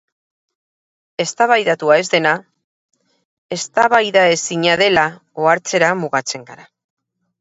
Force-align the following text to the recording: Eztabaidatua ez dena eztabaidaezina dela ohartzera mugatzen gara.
Eztabaidatua 1.23 1.97
ez 2.03 2.07
dena 2.15 2.31
eztabaidaezina 3.57 4.79
dela 4.83 5.05
ohartzera 5.45 5.93
mugatzen 6.05 6.53
gara. 6.53 6.67